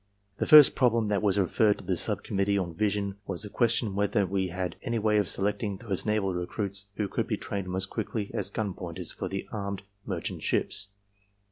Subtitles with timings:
[0.37, 3.93] "The first problem that was referred to the sub committee on vision was the question
[3.93, 7.91] whether we had any way of selecting those naval recruits who could be trained most
[7.91, 10.87] quickly as gun pointers for the armed merchant ships.